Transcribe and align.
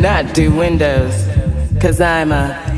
not 0.00 0.32
do 0.32 0.50
windows, 0.54 1.28
cause 1.78 2.00
I'm 2.00 2.32
a 2.32 2.69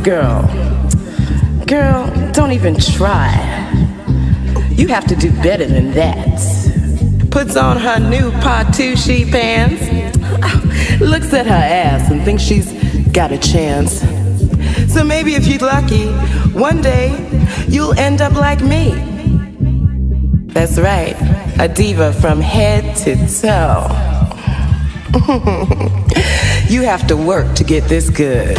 girl. 0.00 0.42
Girl, 1.66 2.06
don't 2.32 2.52
even 2.52 2.76
try. 2.76 3.30
You 4.70 4.88
have 4.88 5.06
to 5.06 5.16
do 5.16 5.30
better 5.42 5.66
than 5.66 5.92
that. 5.92 6.38
Puts 7.30 7.56
on 7.56 7.76
her 7.76 7.98
new 7.98 8.30
Patushi 8.40 9.30
pants, 9.30 9.82
looks 11.00 11.32
at 11.34 11.46
her 11.46 11.52
ass 11.52 12.10
and 12.10 12.22
thinks 12.24 12.42
she's 12.42 12.72
got 13.12 13.32
a 13.32 13.38
chance. 13.38 14.00
So 14.92 15.04
maybe 15.04 15.34
if 15.34 15.46
you're 15.46 15.58
lucky, 15.58 16.06
one 16.52 16.80
day 16.80 17.08
you'll 17.68 17.98
end 17.98 18.20
up 18.20 18.34
like 18.34 18.62
me. 18.62 18.94
That's 20.52 20.78
right, 20.78 21.16
a 21.58 21.68
diva 21.68 22.12
from 22.14 22.40
head 22.40 22.96
to 22.98 23.16
toe. 23.40 23.86
you 26.68 26.82
have 26.82 27.06
to 27.08 27.16
work 27.16 27.54
to 27.56 27.64
get 27.64 27.84
this 27.84 28.10
good. 28.10 28.58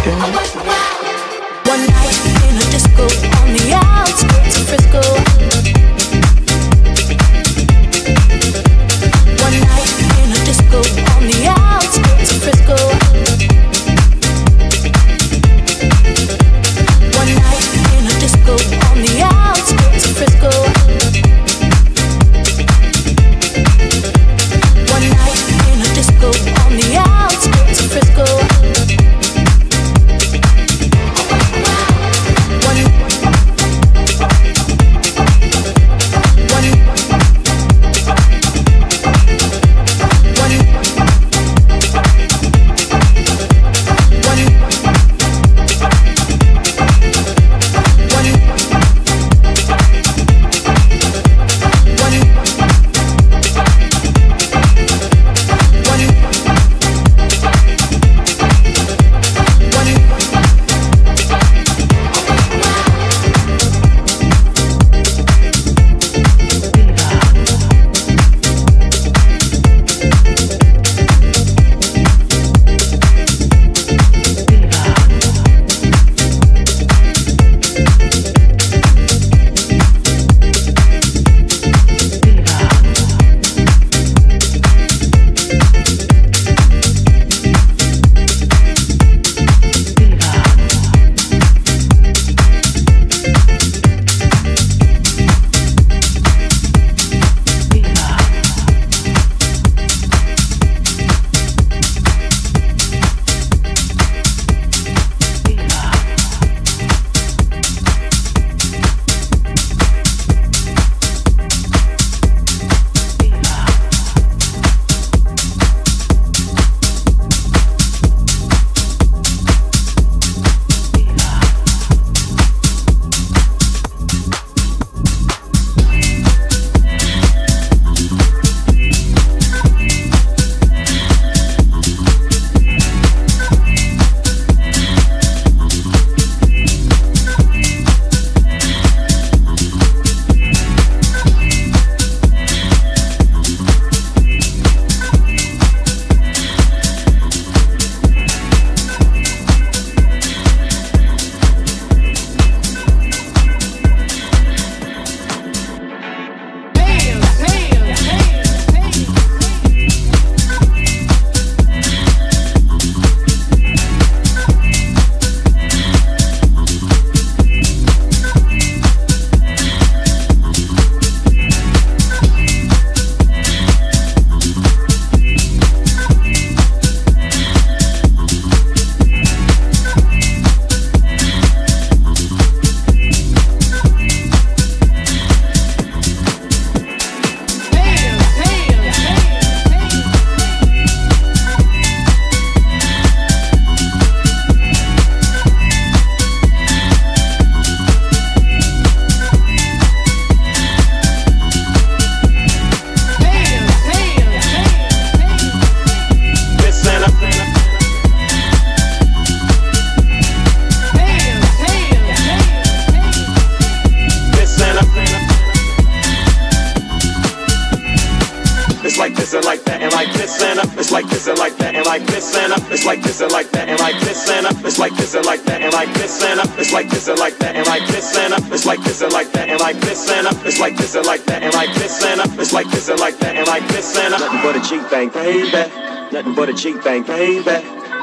Baby. 235.30 235.72
Nothing 236.12 236.36
but 236.36 236.50
a 236.50 236.54
cheap 236.54 236.82
thing, 236.82 237.04
baby. 237.04 237.44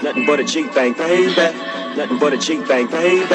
Nothing 0.03 0.27
but 0.27 0.41
a 0.41 0.45
cheap 0.45 0.71
thing, 0.73 0.93
baby. 0.93 1.35
Nothing 1.97 2.19
but 2.19 2.33
a 2.33 2.39
cheap 2.39 2.65
thing, 2.67 2.87
baby. 2.87 3.27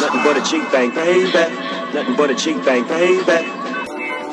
Nothing 0.00 0.22
but 0.22 0.36
a 0.36 0.42
cheap 0.42 0.64
thing, 0.70 0.90
baby. 0.90 1.66
Nothing 1.94 2.16
but 2.16 2.30
a 2.30 2.34
cheap 2.34 2.64
bang, 2.64 2.86
baby. 2.86 3.38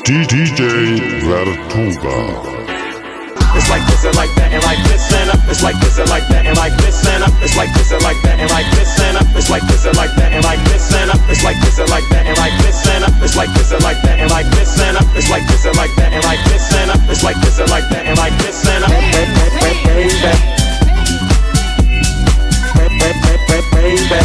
DJ 0.04 1.00
Vertuga. 1.22 2.63
It's 5.54 5.62
like 5.62 5.80
this 5.80 6.00
and 6.00 6.10
like 6.10 6.28
that 6.34 6.46
and 6.50 6.58
like 6.58 6.74
this 6.82 7.06
and 7.06 7.22
up. 7.22 7.32
It's 7.46 7.56
like 7.56 7.70
this 7.74 7.92
and 7.94 8.02
like 8.02 8.18
that 8.26 8.42
and 8.42 8.50
like 8.50 8.66
this 8.74 9.00
and 9.00 9.16
up. 9.16 9.28
It's 9.38 9.50
like 9.50 9.62
this 9.70 9.86
and 9.86 9.96
like 9.96 10.10
that 10.18 10.34
and 10.34 10.44
like 10.44 10.60
this 10.66 10.92
and 10.98 11.12
up. 11.14 11.22
It's 11.30 11.44
like 11.44 11.56
this 11.62 11.78
and 11.78 11.90
like 11.94 12.04
that 12.10 12.26
and 12.26 12.36
like 12.42 12.52
this 12.66 12.88
and 12.90 13.06
up. 13.06 13.14
It's 13.22 13.36
like 13.38 13.54
this 13.54 13.72
and 13.72 13.84
like 13.84 14.02
that 14.02 14.20
and 14.20 14.32
like 14.34 14.50
this 14.50 14.80
and 14.82 14.98
up. 14.98 15.06
It's 15.16 15.30
like 15.30 15.46
this 15.46 15.64
and 15.64 15.76
like 15.78 15.94
that 15.96 16.12
and 16.12 16.24
like 16.26 16.42
this 16.44 16.74
and 16.74 16.90
up. 16.90 17.08
It's 17.08 17.24
like 17.24 17.38
this 17.38 17.56
and 17.56 17.62
like 17.64 17.64
that 17.64 17.64
and 17.64 17.64
like 17.64 17.64
this 17.64 17.64
and 17.64 17.64
up. 17.64 17.64
It's 17.64 17.64
like 17.64 17.64
this 17.64 17.64
and 17.64 17.70
like 17.70 17.88
that 17.94 18.04
and 18.10 18.18
like 18.18 18.36
this 18.44 18.66
and 18.68 18.84
up. 18.84 18.90
Baby. 19.14 19.40
Baby. 19.88 20.34
Baby. 23.72 24.24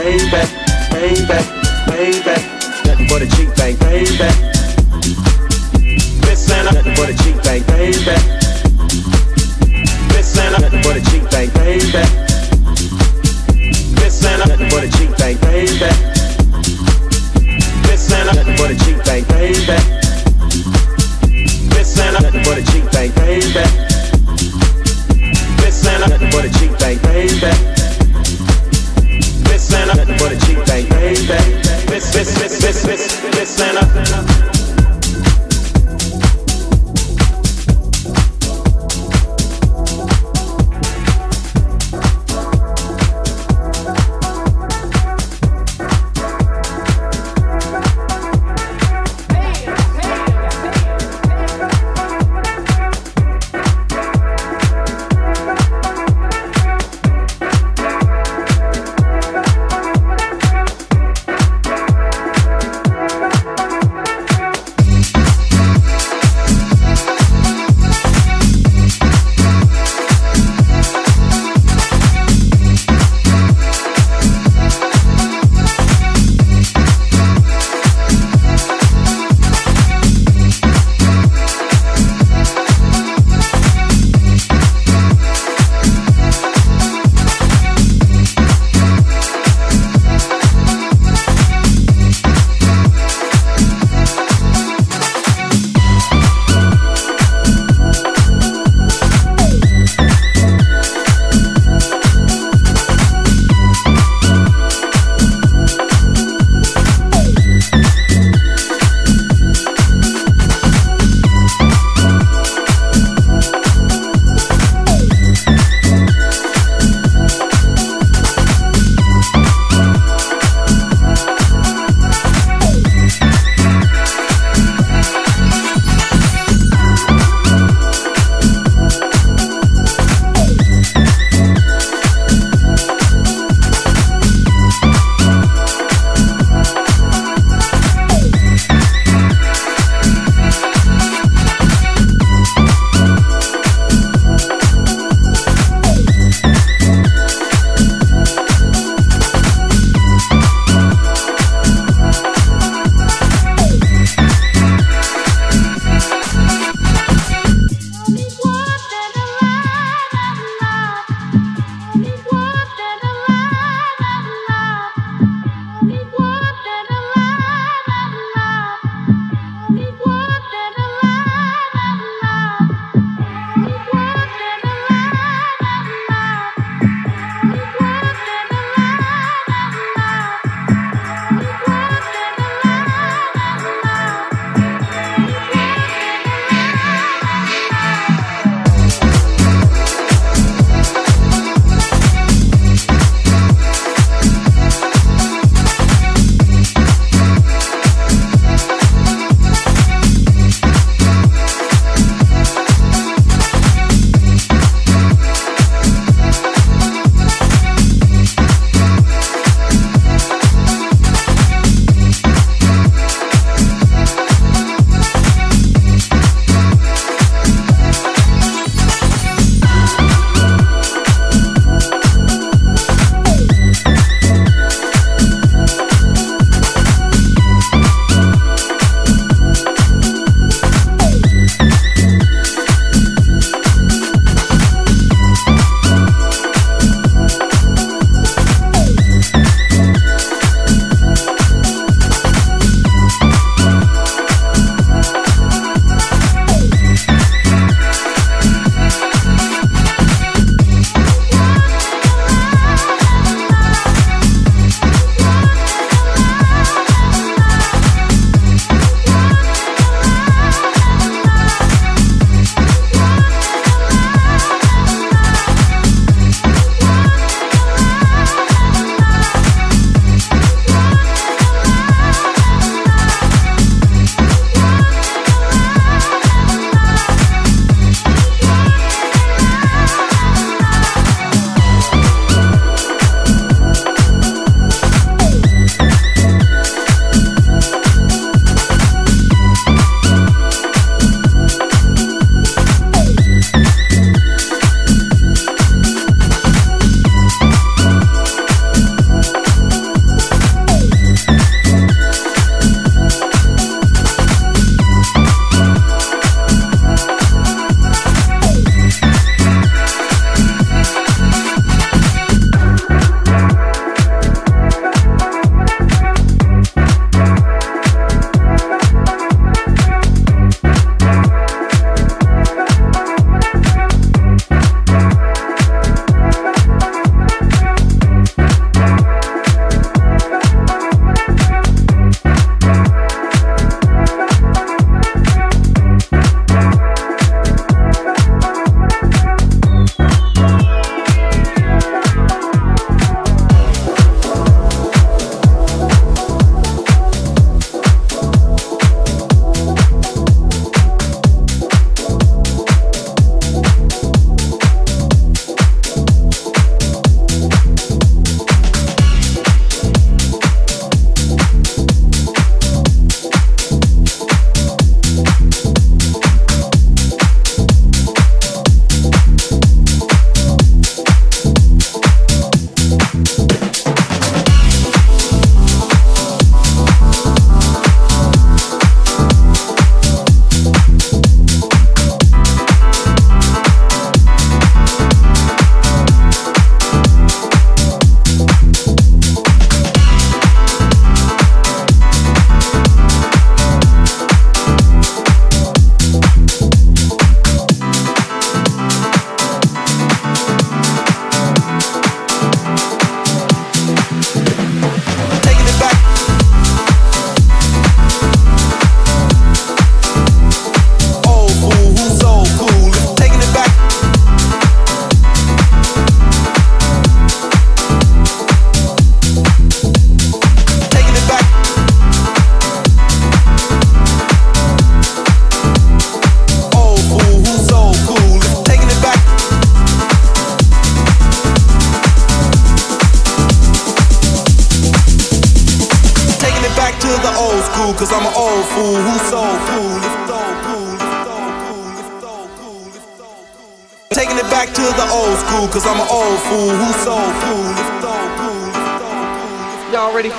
Baby 0.00 1.28
baby 1.28 1.59
baby. 1.86 2.36
Nothing 2.84 3.06
but 3.08 3.22
a 3.22 3.26
cheek 3.36 3.54
bang, 3.56 3.76
baby. 3.76 4.30
Nothing 6.64 6.94
but 6.94 7.08
a 7.08 7.14
cheek 7.22 7.36
bang, 7.42 7.62
baby. 7.66 8.16
Nothing 10.50 10.82
but 10.82 10.96
a 10.96 11.00
cheek 11.10 11.30
bang, 11.30 11.50
baby. 11.54 12.29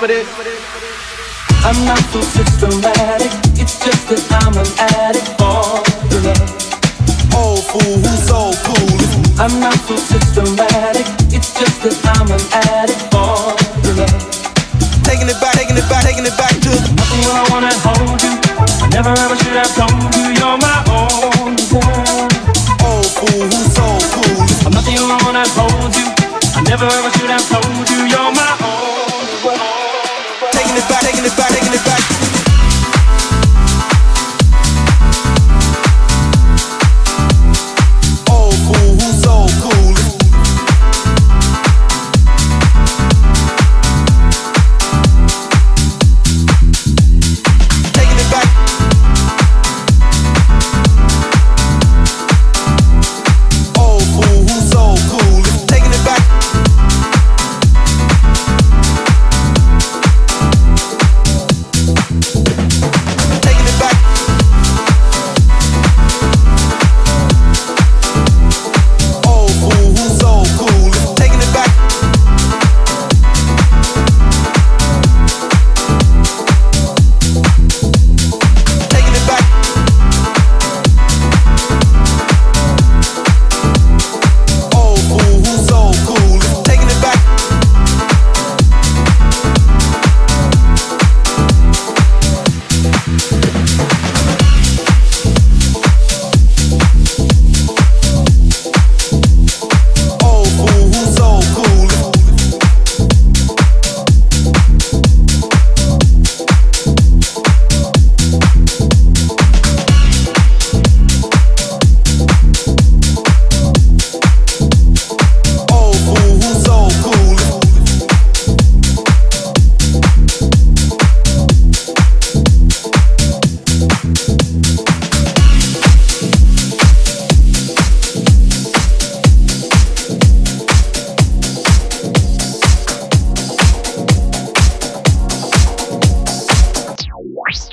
Y'all 0.02 0.10
ready 0.10 0.26
for 0.26 0.42
this? 0.42 0.58
I'm 1.62 1.78
not 1.86 2.02
so 2.10 2.26
systematic, 2.34 3.30
it's 3.54 3.78
just 3.86 4.10
that 4.10 4.26
I'm 4.42 4.58
an 4.58 4.66
addict 4.98 5.30
for 5.38 5.78
your 6.10 6.26
love. 6.26 7.38
Old 7.38 7.62
fool 7.70 8.02
who's 8.02 8.26
so 8.26 8.50
cool. 8.66 8.98
I'm 9.38 9.54
not 9.62 9.78
so 9.86 9.94
systematic, 10.02 11.06
it's 11.30 11.54
just 11.54 11.86
that 11.86 12.02
I'm 12.18 12.34
an 12.34 12.42
addict 12.66 13.14
for 13.14 13.54
your 13.86 14.02
love. 14.02 14.26
Taking 15.06 15.30
it 15.30 15.38
back, 15.38 15.54
taking 15.62 15.78
it 15.78 15.86
back, 15.86 16.02
taking 16.02 16.26
it 16.26 16.34
back 16.34 16.58
to 16.66 16.74
Nothing 16.98 17.22
when 17.22 17.38
I 17.38 17.46
wanna 17.54 17.74
hold 17.86 18.18
you. 18.26 18.34
I 18.82 18.90
never 18.90 19.14
ever 19.14 19.38
should 19.38 19.54
have 19.54 19.70
told 19.78 20.02
you 20.18 20.34
you're 20.34 20.58
my 20.58 20.82
own 20.98 21.54
girl. 21.70 22.26
Old 22.90 23.06
fool 23.22 23.46
who's 23.54 23.70
so 23.70 23.86
cool. 24.18 24.66
I'm 24.66 24.74
nothing 24.74 24.98
when 24.98 25.14
I 25.14 25.22
wanna 25.30 25.46
hold 25.54 25.94
you. 25.94 26.10
I 26.58 26.66
never 26.66 26.90
ever 26.90 27.10
should 27.14 27.30
have 27.30 27.46
told 27.46 27.70
you 27.70 27.71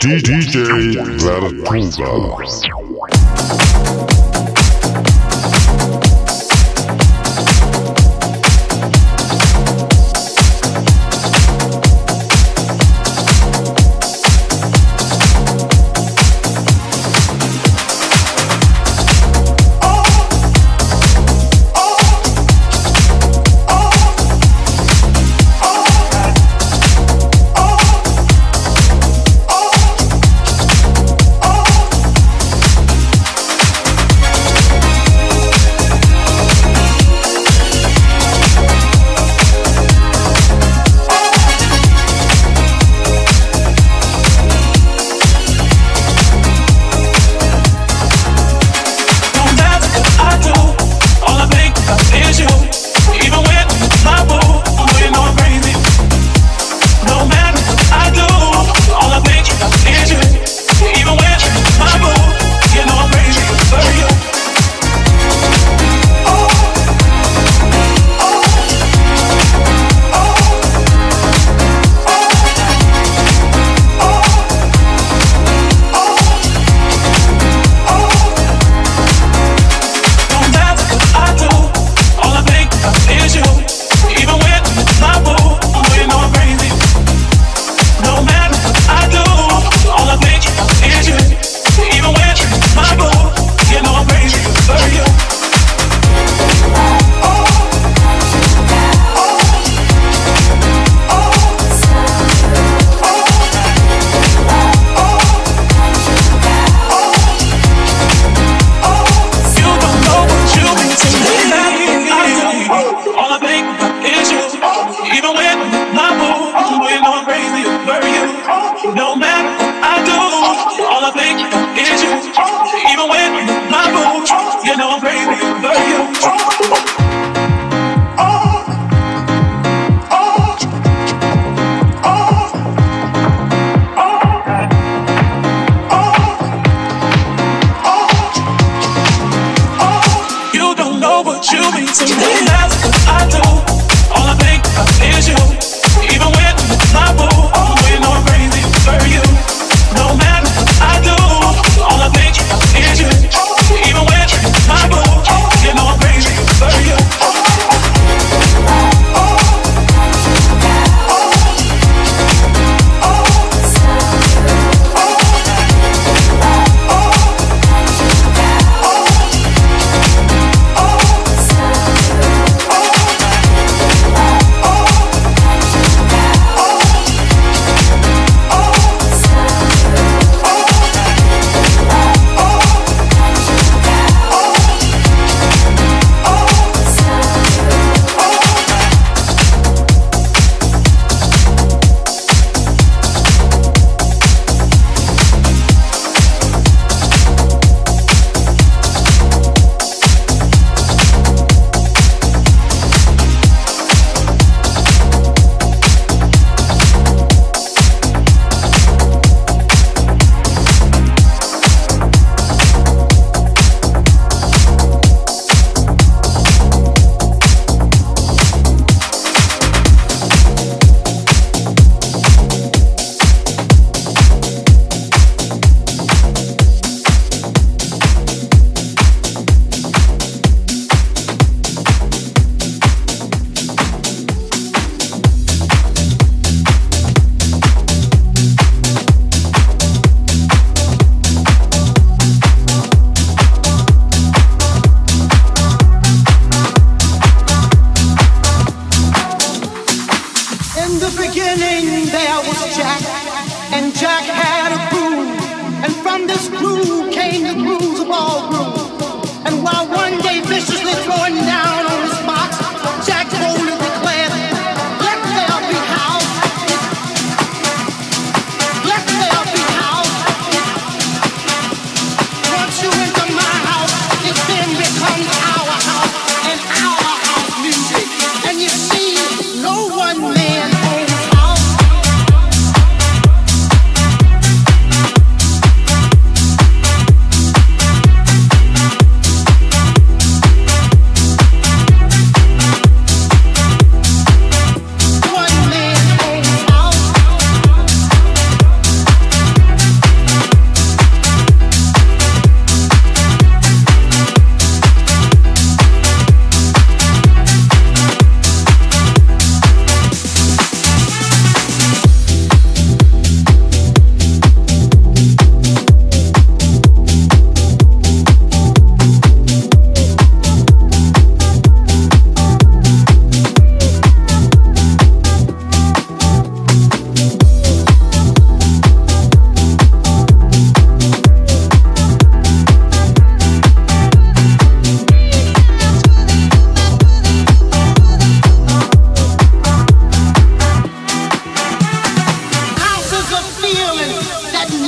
DJ 0.01 0.95
Vertuga. 1.19 2.88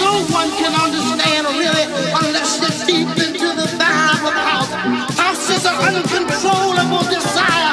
no 0.01 0.25
one 0.33 0.51
can 0.57 0.73
understand 0.75 1.47
really 1.61 1.85
unless 2.25 2.59
you're 2.61 2.87
deep 2.89 3.09
into 3.21 3.49
the 3.61 3.69
vibe 3.79 4.25
of 4.25 4.35
house. 4.49 4.73
House 5.21 5.51
is 5.51 5.65
an 5.67 5.77
uncontrollable 5.77 7.05
desire. 7.13 7.70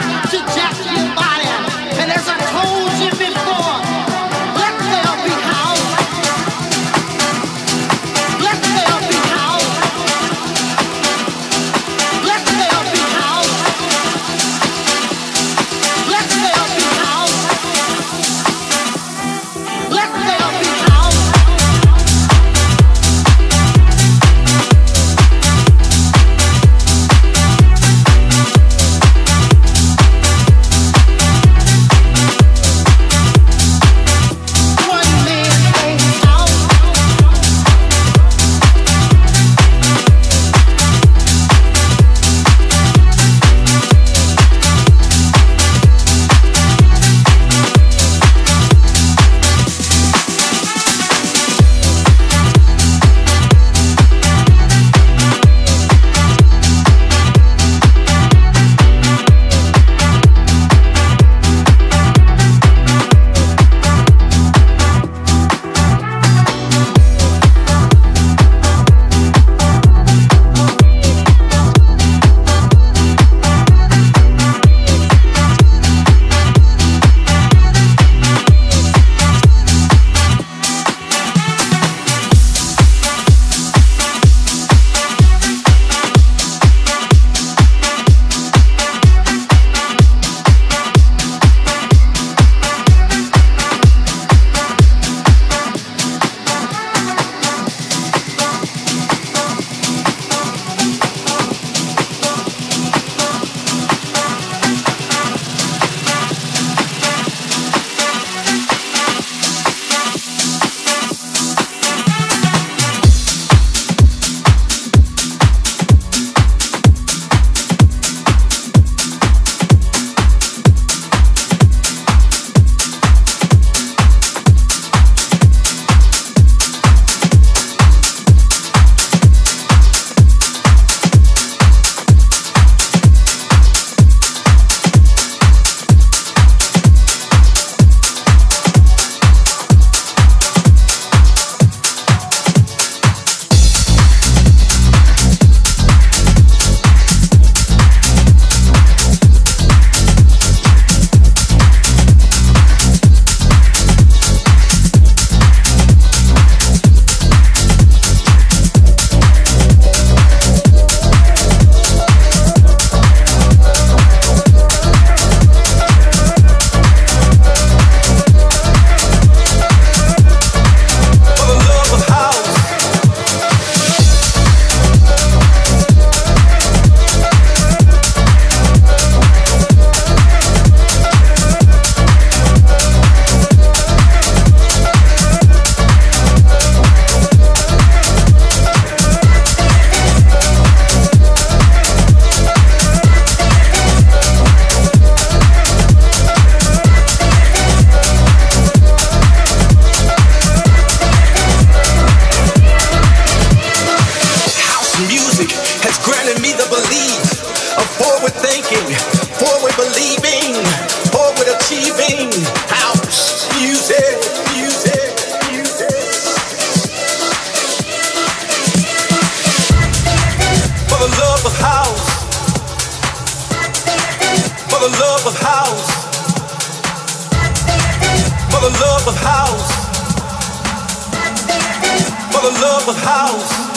love 232.49 232.87
with 232.87 232.97
house. 233.03 233.76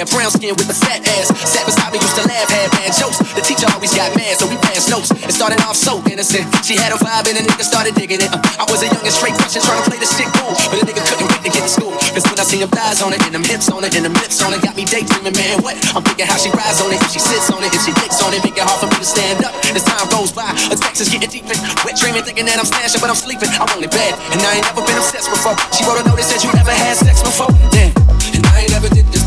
Long 0.00 0.08
brown 0.16 0.32
skin 0.32 0.56
with 0.56 0.64
a 0.64 0.72
fat 0.72 1.04
ass. 1.04 1.28
Sat 1.44 1.68
beside 1.68 1.92
me, 1.92 2.00
used 2.00 2.16
to 2.16 2.24
laugh, 2.24 2.48
had 2.48 2.72
bad 2.72 2.88
jokes. 2.96 3.20
The 3.36 3.44
teacher 3.44 3.68
always 3.68 3.92
got 3.92 4.08
mad, 4.16 4.32
so 4.40 4.48
we 4.48 4.56
passed 4.64 4.88
notes. 4.88 5.12
It 5.12 5.36
started 5.36 5.60
off 5.68 5.76
so 5.76 6.00
innocent. 6.08 6.48
She 6.64 6.72
had 6.72 6.88
a 6.88 6.96
vibe 6.96 7.28
and 7.28 7.36
a 7.36 7.44
nigga 7.44 7.60
started 7.60 7.92
digging 7.92 8.24
it. 8.24 8.32
Uh, 8.32 8.40
I 8.56 8.64
was 8.72 8.80
a 8.80 8.88
young 8.88 9.04
and 9.04 9.12
straight 9.12 9.36
Russian 9.36 9.60
trying 9.60 9.76
to 9.76 9.84
play 9.84 10.00
the 10.00 10.08
shit 10.08 10.24
cool. 10.40 10.56
But 10.72 10.80
a 10.80 10.84
nigga 10.88 11.04
couldn't 11.04 11.28
wait 11.28 11.44
to 11.44 11.52
get 11.52 11.68
to 11.68 11.68
school. 11.68 11.92
Cause 12.16 12.24
when 12.24 12.40
I 12.40 12.48
seen 12.48 12.64
them 12.64 12.72
thighs 12.72 13.04
on 13.04 13.12
it, 13.12 13.20
and 13.28 13.36
them 13.36 13.44
hips 13.44 13.68
on 13.68 13.84
it, 13.84 13.92
and 13.92 14.08
them 14.08 14.16
lips 14.16 14.40
on 14.40 14.56
it, 14.56 14.64
got 14.64 14.72
me 14.72 14.88
daydreaming, 14.88 15.36
man. 15.36 15.60
What? 15.60 15.76
I'm 15.92 16.00
thinking 16.00 16.24
how 16.24 16.40
she 16.40 16.48
rides 16.56 16.80
on 16.80 16.88
it, 16.96 17.00
if 17.04 17.12
she 17.12 17.20
sits 17.20 17.52
on 17.52 17.60
it, 17.60 17.68
if 17.68 17.84
she 17.84 17.92
licks 18.00 18.24
on 18.24 18.32
it, 18.32 18.40
make 18.40 18.56
it 18.56 18.64
hard 18.64 18.80
for 18.80 18.88
me 18.88 19.04
to 19.04 19.04
stand 19.04 19.44
up. 19.44 19.52
As 19.68 19.84
time 19.84 20.08
goes 20.08 20.32
by, 20.32 20.48
a 20.72 20.80
text 20.80 21.04
is 21.04 21.12
getting 21.12 21.28
deeper. 21.28 21.52
Wet 21.84 22.00
dreaming, 22.00 22.24
thinking 22.24 22.48
that 22.48 22.56
I'm 22.56 22.64
smashing, 22.64 23.04
but 23.04 23.12
I'm 23.12 23.20
sleeping. 23.20 23.52
I 23.52 23.68
want 23.68 23.84
it 23.84 23.92
bad, 23.92 24.16
and 24.32 24.40
I 24.40 24.64
ain't 24.64 24.64
never 24.64 24.80
been 24.80 24.96
obsessed 24.96 25.28
before. 25.28 25.60
She 25.76 25.84
wrote 25.84 26.00
a 26.00 26.08
note 26.08 26.16
that 26.16 26.24
said 26.24 26.40
you 26.40 26.48
never 26.56 26.72
had 26.72 26.96
sex 26.96 27.20
before. 27.20 27.52
Damn. 27.68 27.92
And 28.32 28.48
I 28.48 28.64
ain't 28.64 28.72
never 28.72 28.88
did 28.88 29.04
this 29.12 29.19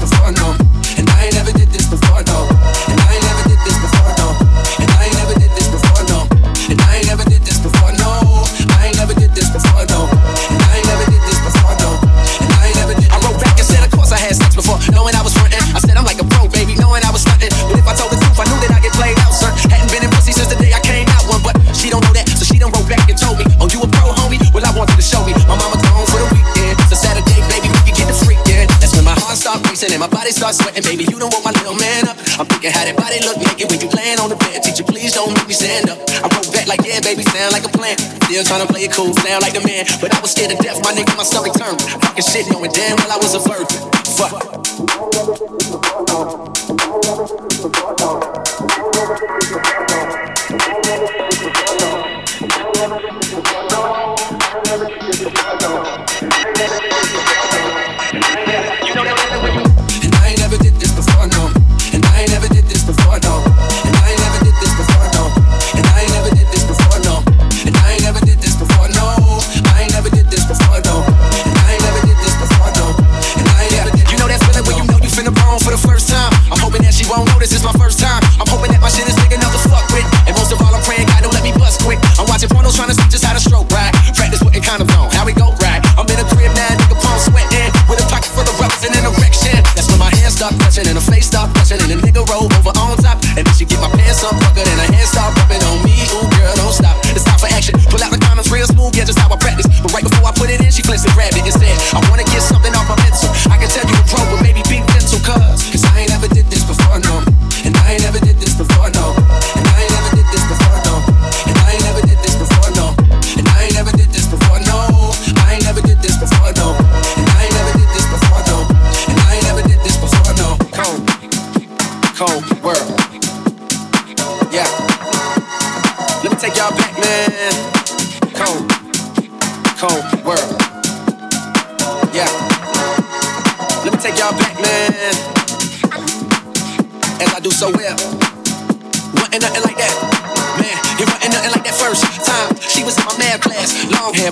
Was 17.14 17.22
stuntin'. 17.22 17.54
But 17.70 17.78
if 17.78 17.86
I 17.86 17.94
told 17.94 18.10
the 18.10 18.18
truth, 18.18 18.42
I 18.42 18.50
knew 18.50 18.58
that 18.66 18.74
I 18.74 18.82
get 18.82 18.94
played 18.98 19.14
out, 19.22 19.30
sir. 19.30 19.54
Hadn't 19.70 19.94
been 19.94 20.02
in 20.02 20.10
pussy 20.18 20.34
since 20.34 20.50
the 20.50 20.58
day 20.58 20.74
I 20.74 20.82
came 20.82 21.06
out 21.14 21.30
one, 21.30 21.46
but 21.46 21.54
she 21.78 21.94
don't 21.94 22.02
know 22.02 22.14
that, 22.18 22.26
so 22.26 22.42
she 22.42 22.58
done 22.58 22.74
wrote 22.74 22.90
back 22.90 23.06
and 23.06 23.14
told 23.14 23.38
me, 23.38 23.46
oh 23.62 23.70
you 23.70 23.86
a 23.86 23.88
pro, 23.88 24.10
homie? 24.18 24.42
Well 24.50 24.66
I 24.66 24.74
wanted 24.74 24.98
to 24.98 25.06
show 25.06 25.22
me. 25.22 25.38
My 25.46 25.54
mama 25.54 25.78
gone 25.78 26.10
for 26.10 26.18
the 26.18 26.30
weekend, 26.34 26.74
so 26.90 26.98
Saturday, 26.98 27.38
baby, 27.54 27.70
we 27.70 27.82
can 27.86 27.94
get 27.94 28.10
the 28.10 28.18
freakin'. 28.18 28.66
That's 28.82 28.98
when 28.98 29.06
my 29.06 29.14
heart 29.14 29.38
start 29.38 29.62
racing 29.70 29.94
and 29.94 30.02
my 30.02 30.10
body 30.10 30.34
starts 30.34 30.58
sweating, 30.58 30.82
baby. 30.82 31.06
You 31.06 31.22
don't 31.22 31.30
want 31.30 31.46
my 31.46 31.54
little 31.54 31.78
man 31.78 32.10
up. 32.10 32.18
I'm 32.42 32.50
thinking 32.50 32.74
how 32.74 32.82
that 32.82 32.98
body 32.98 33.22
look 33.22 33.38
naked 33.38 33.70
when 33.70 33.78
you 33.78 33.94
laying 33.94 34.18
on 34.18 34.34
the 34.34 34.40
bed. 34.50 34.66
Teacher, 34.66 34.82
please 34.82 35.14
don't 35.14 35.38
make 35.38 35.46
me 35.46 35.54
stand 35.54 35.94
up. 35.94 36.02
I 36.18 36.34
wrote 36.34 36.50
back 36.50 36.66
like, 36.66 36.82
yeah, 36.82 36.98
baby, 37.06 37.22
sound 37.30 37.54
like 37.54 37.62
a 37.62 37.70
plan. 37.70 37.94
Still 38.26 38.42
trying 38.42 38.66
to 38.66 38.70
play 38.74 38.90
it 38.90 38.92
cool, 38.98 39.14
sound 39.22 39.46
like 39.46 39.54
the 39.54 39.62
man, 39.62 39.86
but 40.02 40.10
I 40.10 40.18
was 40.18 40.34
scared 40.34 40.50
to 40.50 40.58
death. 40.58 40.82
My 40.82 40.98
nigga, 40.98 41.14
my 41.14 41.22
stomach 41.22 41.54
turned. 41.54 41.78
Fucking 41.78 42.26
shit, 42.26 42.50
knowing 42.50 42.74
damn 42.74 42.98
well 42.98 43.14
I 43.14 43.22
was 43.22 43.38
a 43.38 43.42
virgin. 43.46 43.86
Fuck. 44.18 44.73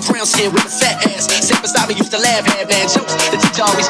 brown 0.08 0.26
skin 0.26 0.52
with 0.52 0.64
a 0.64 0.72
fat 0.72 1.06
ass. 1.06 1.28
Sam 1.28 1.60
beside 1.62 1.88
me 1.88 1.94
used 1.94 2.10
to 2.12 2.18
laugh, 2.18 2.46
at 2.48 2.68
bad 2.68 2.88
jokes. 2.88 3.12
The 3.30 3.38
teacher 3.38 3.62
always 3.62 3.88